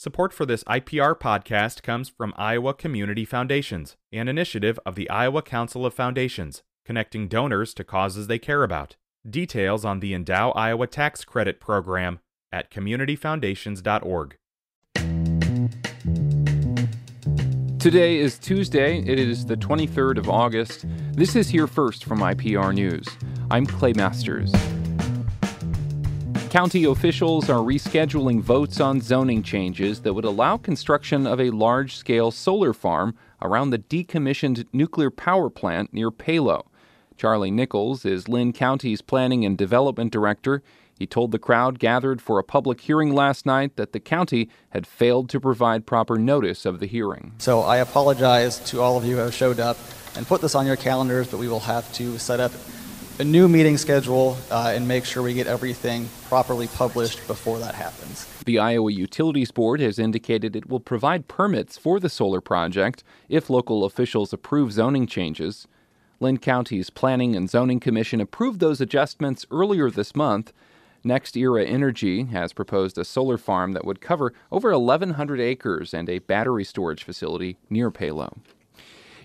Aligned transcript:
Support 0.00 0.32
for 0.32 0.46
this 0.46 0.64
IPR 0.64 1.14
podcast 1.14 1.82
comes 1.82 2.08
from 2.08 2.32
Iowa 2.38 2.72
Community 2.72 3.26
Foundations, 3.26 3.98
an 4.10 4.28
initiative 4.28 4.80
of 4.86 4.94
the 4.94 5.10
Iowa 5.10 5.42
Council 5.42 5.84
of 5.84 5.92
Foundations, 5.92 6.62
connecting 6.86 7.28
donors 7.28 7.74
to 7.74 7.84
causes 7.84 8.26
they 8.26 8.38
care 8.38 8.64
about. 8.64 8.96
Details 9.28 9.84
on 9.84 10.00
the 10.00 10.14
Endow 10.14 10.52
Iowa 10.56 10.86
Tax 10.86 11.22
Credit 11.26 11.60
Program 11.60 12.20
at 12.50 12.70
communityfoundations.org. 12.70 14.36
Today 17.78 18.16
is 18.16 18.38
Tuesday. 18.38 19.00
It 19.00 19.18
is 19.18 19.44
the 19.44 19.56
23rd 19.58 20.16
of 20.16 20.30
August. 20.30 20.86
This 21.12 21.36
is 21.36 21.50
Here 21.50 21.66
First 21.66 22.06
from 22.06 22.20
IPR 22.20 22.72
News. 22.72 23.06
I'm 23.50 23.66
Clay 23.66 23.92
Masters. 23.92 24.50
County 26.50 26.82
officials 26.82 27.48
are 27.48 27.60
rescheduling 27.60 28.40
votes 28.40 28.80
on 28.80 29.00
zoning 29.00 29.40
changes 29.40 30.00
that 30.00 30.14
would 30.14 30.24
allow 30.24 30.56
construction 30.56 31.24
of 31.24 31.40
a 31.40 31.50
large 31.50 31.94
scale 31.94 32.32
solar 32.32 32.72
farm 32.72 33.14
around 33.40 33.70
the 33.70 33.78
decommissioned 33.78 34.66
nuclear 34.72 35.12
power 35.12 35.48
plant 35.48 35.94
near 35.94 36.10
Palo. 36.10 36.66
Charlie 37.16 37.52
Nichols 37.52 38.04
is 38.04 38.28
Linn 38.28 38.52
County's 38.52 39.00
Planning 39.00 39.44
and 39.44 39.56
Development 39.56 40.10
Director. 40.10 40.60
He 40.98 41.06
told 41.06 41.30
the 41.30 41.38
crowd 41.38 41.78
gathered 41.78 42.20
for 42.20 42.40
a 42.40 42.44
public 42.44 42.80
hearing 42.80 43.14
last 43.14 43.46
night 43.46 43.76
that 43.76 43.92
the 43.92 44.00
county 44.00 44.50
had 44.70 44.88
failed 44.88 45.28
to 45.28 45.38
provide 45.38 45.86
proper 45.86 46.18
notice 46.18 46.66
of 46.66 46.80
the 46.80 46.86
hearing. 46.86 47.32
So 47.38 47.60
I 47.60 47.76
apologize 47.76 48.58
to 48.70 48.80
all 48.80 48.96
of 48.98 49.04
you 49.04 49.14
who 49.14 49.22
have 49.22 49.34
showed 49.34 49.60
up 49.60 49.78
and 50.16 50.26
put 50.26 50.40
this 50.40 50.56
on 50.56 50.66
your 50.66 50.74
calendars, 50.74 51.28
but 51.28 51.38
we 51.38 51.46
will 51.46 51.60
have 51.60 51.90
to 51.92 52.18
set 52.18 52.40
up 52.40 52.50
a 53.20 53.24
new 53.24 53.48
meeting 53.48 53.76
schedule 53.76 54.38
uh, 54.50 54.72
and 54.74 54.88
make 54.88 55.04
sure 55.04 55.22
we 55.22 55.34
get 55.34 55.46
everything 55.46 56.08
properly 56.28 56.66
published 56.68 57.26
before 57.26 57.58
that 57.58 57.74
happens. 57.74 58.24
The 58.46 58.58
Iowa 58.58 58.90
Utilities 58.90 59.50
Board 59.50 59.80
has 59.80 59.98
indicated 59.98 60.56
it 60.56 60.70
will 60.70 60.80
provide 60.80 61.28
permits 61.28 61.76
for 61.76 62.00
the 62.00 62.08
solar 62.08 62.40
project 62.40 63.04
if 63.28 63.50
local 63.50 63.84
officials 63.84 64.32
approve 64.32 64.72
zoning 64.72 65.06
changes. 65.06 65.68
Linn 66.18 66.38
County's 66.38 66.88
Planning 66.88 67.36
and 67.36 67.50
Zoning 67.50 67.78
Commission 67.78 68.22
approved 68.22 68.58
those 68.58 68.80
adjustments 68.80 69.44
earlier 69.50 69.90
this 69.90 70.16
month. 70.16 70.54
NextEra 71.04 71.66
Energy 71.66 72.24
has 72.24 72.54
proposed 72.54 72.96
a 72.96 73.04
solar 73.04 73.36
farm 73.36 73.72
that 73.72 73.84
would 73.84 74.00
cover 74.00 74.32
over 74.50 74.70
1,100 74.70 75.40
acres 75.40 75.92
and 75.92 76.08
a 76.08 76.20
battery 76.20 76.64
storage 76.64 77.04
facility 77.04 77.58
near 77.68 77.90
Palo. 77.90 78.38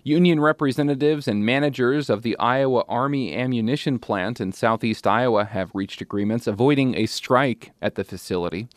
Union 0.08 0.40
representatives 0.40 1.28
and 1.28 1.44
managers 1.44 2.12
of 2.12 2.22
the 2.22 2.38
Iowa 2.38 2.84
Army 2.88 3.36
ammunition 3.36 3.98
plant 3.98 4.40
in 4.40 4.52
southeast 4.52 5.08
Iowa 5.08 5.46
have 5.46 5.72
reached 5.74 6.00
agreements 6.00 6.46
avoiding 6.46 6.94
a 6.96 7.08
strike 7.08 7.72
at 7.82 7.96
the 7.96 8.04
facility. 8.04 8.68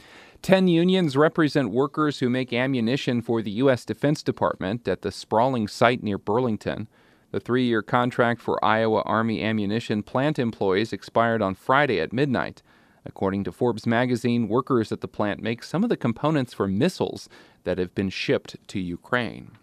Ten 0.40 0.68
unions 0.68 1.18
represent 1.18 1.70
workers 1.70 2.20
who 2.20 2.30
make 2.30 2.54
ammunition 2.54 3.20
for 3.20 3.42
the 3.42 3.50
U.S. 3.50 3.84
Defense 3.84 4.22
Department 4.22 4.88
at 4.88 5.02
the 5.02 5.12
sprawling 5.12 5.68
site 5.68 6.02
near 6.02 6.16
Burlington. 6.16 6.88
The 7.30 7.40
three 7.40 7.66
year 7.66 7.82
contract 7.82 8.40
for 8.40 8.64
Iowa 8.64 9.02
Army 9.02 9.44
ammunition 9.44 10.02
plant 10.02 10.38
employees 10.38 10.94
expired 10.94 11.42
on 11.42 11.54
Friday 11.54 12.00
at 12.00 12.10
midnight. 12.10 12.62
According 13.04 13.44
to 13.44 13.52
Forbes 13.52 13.86
magazine, 13.86 14.48
workers 14.48 14.92
at 14.92 15.02
the 15.02 15.08
plant 15.08 15.42
make 15.42 15.62
some 15.62 15.84
of 15.84 15.90
the 15.90 15.96
components 15.98 16.54
for 16.54 16.66
missiles 16.66 17.28
that 17.64 17.76
have 17.76 17.94
been 17.94 18.08
shipped 18.08 18.56
to 18.68 18.80
Ukraine. 18.80 19.58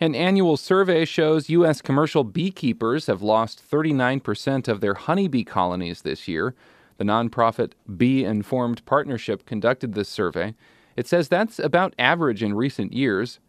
An 0.00 0.14
annual 0.14 0.56
survey 0.56 1.04
shows 1.04 1.48
U.S. 1.50 1.80
commercial 1.80 2.24
beekeepers 2.24 3.06
have 3.06 3.22
lost 3.22 3.62
39% 3.68 4.68
of 4.68 4.80
their 4.80 4.94
honeybee 4.94 5.44
colonies 5.44 6.02
this 6.02 6.26
year. 6.26 6.54
The 6.98 7.04
nonprofit 7.04 7.72
Bee 7.96 8.24
Informed 8.24 8.84
Partnership 8.86 9.46
conducted 9.46 9.94
this 9.94 10.08
survey. 10.08 10.54
It 10.96 11.06
says 11.06 11.28
that's 11.28 11.58
about 11.58 11.94
average 11.98 12.42
in 12.42 12.54
recent 12.54 12.92
years. 12.92 13.40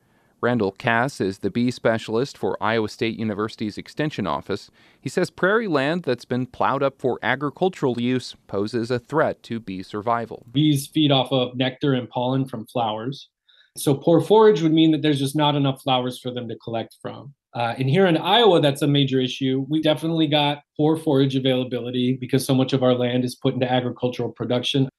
Randall 0.42 0.74
Cass 0.74 1.22
is 1.22 1.40
the 1.40 1.50
bee 1.50 1.72
specialist 1.72 2.38
for 2.38 2.62
Iowa 2.62 2.90
State 2.90 3.18
University's 3.18 3.78
Extension 3.78 4.28
Office. 4.28 4.70
He 5.02 5.10
says 5.10 5.32
prairie 5.32 5.68
land 5.68 6.04
that's 6.04 6.26
been 6.26 6.46
plowed 6.46 6.84
up 6.84 7.00
for 7.00 7.18
agricultural 7.24 8.00
use 8.00 8.36
poses 8.46 8.92
a 8.92 9.00
threat 9.00 9.42
to 9.44 9.60
bee 9.60 9.82
survival. 9.82 10.46
Bees 10.52 10.86
feed 10.88 11.12
off 11.12 11.32
of 11.32 11.56
nectar 11.56 11.94
and 11.94 12.10
pollen 12.10 12.46
from 12.46 12.66
flowers. 12.68 13.30
So 13.78 13.94
poor 13.94 14.22
forage 14.22 14.62
would 14.62 14.74
mean 14.74 14.92
that 14.92 15.02
there's 15.02 15.20
just 15.20 15.36
not 15.36 15.56
enough 15.56 15.82
flowers 15.82 16.20
for 16.20 16.32
them 16.32 16.48
to 16.48 16.56
collect 16.58 16.98
from. 17.02 17.34
Uh, 17.54 17.74
and 17.78 17.90
here 17.90 18.06
in 18.06 18.18
Iowa, 18.18 18.62
that's 18.62 18.82
a 18.82 18.88
major 18.88 19.20
issue. 19.20 19.66
We 19.70 19.82
definitely 19.82 20.28
got 20.28 20.64
poor 20.76 20.98
forage 20.98 21.36
availability 21.36 22.18
because 22.20 22.46
so 22.46 22.54
much 22.54 22.74
of 22.74 22.84
our 22.84 22.94
land 22.94 23.24
is 23.24 23.36
put 23.36 23.54
into 23.54 23.72
agricultural 23.72 24.32
production. 24.32 24.90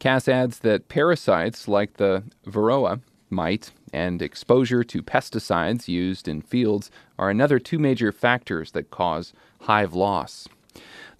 Cass 0.00 0.28
adds 0.28 0.60
that 0.60 0.88
parasites 0.88 1.68
like 1.68 1.94
the 1.98 2.24
varroa 2.46 3.00
mite 3.28 3.70
and 3.92 4.22
exposure 4.22 4.82
to 4.84 5.02
pesticides 5.02 5.88
used 5.88 6.26
in 6.26 6.42
fields 6.42 6.90
are 7.18 7.30
another 7.30 7.58
two 7.58 7.78
major 7.78 8.10
factors 8.10 8.72
that 8.72 8.90
cause 8.90 9.32
hive 9.62 9.94
loss. 9.94 10.48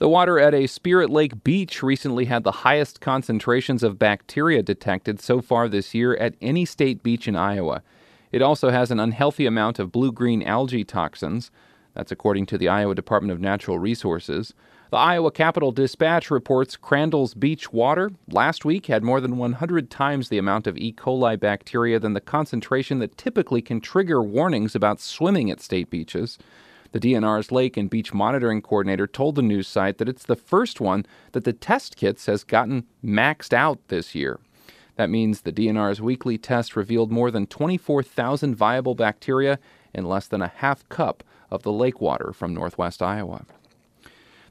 The 0.00 0.09
water 0.09 0.38
at 0.38 0.55
a 0.55 0.66
Spirit 0.66 1.11
Lake 1.11 1.44
beach 1.44 1.83
recently 1.83 2.25
had 2.25 2.43
the 2.43 2.65
highest 2.65 3.03
concentrations 3.03 3.83
of 3.83 3.99
bacteria 3.99 4.62
detected 4.62 5.21
so 5.21 5.43
far 5.43 5.69
this 5.69 5.93
year 5.93 6.16
at 6.16 6.37
any 6.41 6.65
state 6.65 7.03
beach 7.03 7.28
in 7.28 7.37
Iowa. 7.37 7.83
It 8.33 8.41
also 8.41 8.71
has 8.71 8.91
an 8.91 8.99
unhealthy 8.99 9.44
amount 9.44 9.78
of 9.78 9.93
blue 9.93 10.10
green 10.10 10.43
algae 10.43 10.84
toxins. 10.84 11.50
That's 11.93 12.10
according 12.10 12.47
to 12.47 12.56
the 12.56 12.66
Iowa 12.66 12.94
Department 12.94 13.33
of 13.33 13.43
Natural 13.43 13.78
Resources. 13.78 14.55
The 14.91 14.97
Iowa 14.97 15.31
Capital 15.31 15.71
Dispatch 15.71 16.31
reports 16.31 16.78
Crandall's 16.78 17.34
beach 17.34 17.71
water 17.71 18.10
last 18.27 18.65
week 18.65 18.87
had 18.87 19.05
more 19.05 19.21
than 19.21 19.37
100 19.37 19.91
times 19.91 20.31
the 20.31 20.39
amount 20.39 20.66
of 20.66 20.78
E. 20.78 20.94
coli 20.94 21.39
bacteria 21.39 22.00
than 22.00 22.15
the 22.15 22.22
concentration 22.22 23.00
that 23.00 23.19
typically 23.19 23.60
can 23.60 23.83
trigger 23.83 24.22
warnings 24.22 24.75
about 24.75 24.99
swimming 24.99 25.50
at 25.50 25.60
state 25.60 25.91
beaches. 25.91 26.39
The 26.93 27.01
DNR's 27.01 27.53
Lake 27.53 27.77
and 27.77 27.89
Beach 27.89 28.12
Monitoring 28.12 28.62
Coordinator 28.62 29.06
told 29.06 29.37
the 29.37 29.43
news 29.43 29.69
site 29.69 29.99
that 29.99 30.09
it's 30.09 30.25
the 30.25 30.37
first 30.37 30.81
one 30.81 31.06
that 31.33 31.45
the 31.45 31.53
test 31.53 31.97
kits 31.97 32.27
has 32.27 32.43
gotten 32.43 32.84
maxed 33.05 33.53
out 33.53 33.78
this 33.89 34.15
year. 34.15 34.41
That 34.97 35.11
means 35.11 35.41
the 35.41 35.53
DNR's 35.53 36.01
weekly 36.01 36.37
test 36.37 36.77
revealed 36.77 37.12
more 37.12 37.31
than 37.31 37.47
24,000 37.47 38.55
viable 38.55 38.95
bacteria 38.95 39.59
in 39.95 40.05
less 40.05 40.27
than 40.27 40.43
a 40.43 40.53
half 40.56 40.89
cup 40.89 41.23
of 41.51 41.62
the 41.62 41.73
lake 41.73 42.01
water 42.01 42.33
from 42.33 42.53
northwest 42.53 43.01
Iowa. 43.01 43.45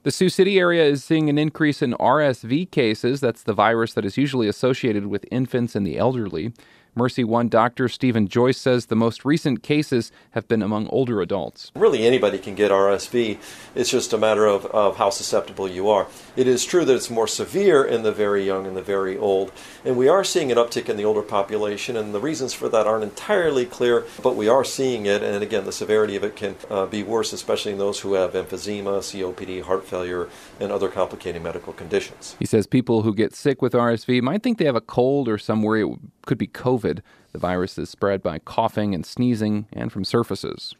The 0.04 0.12
Sioux 0.12 0.30
City 0.30 0.58
area 0.58 0.86
is 0.86 1.04
seeing 1.04 1.30
an 1.30 1.38
increase 1.38 1.82
in 1.82 1.92
RSV 1.94 2.72
cases. 2.72 3.20
That's 3.20 3.44
the 3.44 3.54
virus 3.54 3.94
that 3.94 4.06
is 4.06 4.18
usually 4.18 4.48
associated 4.48 5.08
with 5.08 5.26
infants 5.30 5.76
and 5.76 5.86
the 5.86 5.98
elderly. 5.98 6.54
MercyOne 6.98 7.50
doctor 7.50 7.88
Stephen 7.88 8.28
Joyce 8.28 8.58
says 8.58 8.88
the 8.88 8.96
most 8.96 9.24
recent 9.24 9.64
cases 9.64 10.12
have 10.32 10.48
been 10.48 10.62
among 10.62 10.88
older 10.88 11.22
adults. 11.22 11.72
Really, 11.76 12.06
anybody 12.06 12.38
can 12.38 12.56
get 12.56 12.72
RSV. 12.72 13.38
It's 13.76 13.90
just 13.90 14.12
a 14.12 14.18
matter 14.18 14.46
of, 14.46 14.66
of 14.68 14.98
how 14.98 15.10
susceptible 15.10 15.70
you 15.70 15.90
are. 15.90 16.08
It 16.36 16.48
is 16.48 16.66
true 16.66 16.86
that 16.86 16.96
it's 16.96 17.10
more 17.10 17.28
severe 17.28 17.84
in 17.84 18.04
the 18.04 18.12
very 18.12 18.46
young 18.46 18.66
and 18.66 18.76
the 18.76 18.82
very 18.82 19.18
old, 19.18 19.52
and 19.86 19.98
we 19.98 20.08
are 20.08 20.24
seeing 20.24 20.52
an 20.52 20.58
uptick 20.58 20.90
in 20.90 20.98
the 20.98 21.06
older 21.06 21.22
population, 21.22 21.96
and 21.96 22.14
the 22.14 22.20
reasons 22.20 22.54
for 22.54 22.68
that 22.70 22.88
aren't 22.88 23.04
entirely 23.04 23.66
clear, 23.66 24.06
but 24.22 24.36
we 24.36 24.48
are 24.48 24.64
seeing 24.64 25.06
it, 25.06 25.24
and 25.24 25.44
again, 25.44 25.66
the 25.66 25.72
severity 25.72 26.16
of 26.16 26.24
it 26.24 26.36
can 26.36 26.56
uh, 26.70 26.86
be 26.86 27.04
worse, 27.04 27.34
especially 27.34 27.72
in 27.72 27.78
those 27.78 28.00
who 28.00 28.14
have 28.14 28.34
emphysema, 28.34 29.00
COPD, 29.00 29.64
heart 29.64 29.86
failure, 29.86 30.28
and 30.60 30.72
other 30.72 30.90
complicating 30.90 31.44
medical 31.44 31.74
conditions. 31.74 32.36
He 32.40 32.46
says 32.46 32.68
people 32.68 33.04
who 33.04 33.14
get 33.14 33.34
sick 33.34 33.62
with 33.62 33.74
RSV 33.74 34.22
might 34.22 34.44
think 34.44 34.58
they 34.58 34.66
have 34.66 34.76
a 34.76 34.82
cold 34.82 35.30
or 35.30 35.38
some 35.38 35.60
it 35.60 36.00
could 36.30 36.38
be 36.38 36.48
COVID. 36.48 37.00
The 37.32 37.40
virus 37.40 37.76
is 37.80 37.90
spread 37.90 38.22
by 38.22 38.38
coughing 38.38 38.94
and 38.94 39.04
sneezing 39.04 39.66
and 39.74 39.92
from 39.92 40.06
surfaces. 40.06 40.76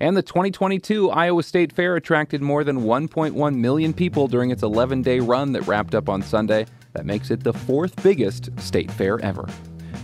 And 0.00 0.16
the 0.16 0.22
2022 0.22 1.10
Iowa 1.10 1.44
State 1.44 1.72
Fair 1.72 1.94
attracted 1.94 2.42
more 2.42 2.64
than 2.64 2.80
1.1 2.80 3.54
million 3.54 3.94
people 3.94 4.26
during 4.26 4.50
its 4.50 4.64
11 4.64 5.02
day 5.02 5.20
run 5.20 5.52
that 5.52 5.62
wrapped 5.68 5.94
up 5.94 6.08
on 6.08 6.22
Sunday. 6.22 6.66
That 6.92 7.06
makes 7.06 7.30
it 7.30 7.44
the 7.44 7.52
fourth 7.52 8.02
biggest 8.02 8.50
state 8.58 8.90
fair 8.90 9.20
ever. 9.20 9.48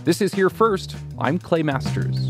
This 0.05 0.21
is 0.21 0.33
Here 0.33 0.49
First. 0.49 0.95
I'm 1.19 1.37
Clay 1.37 1.63
Masters. 1.63 2.29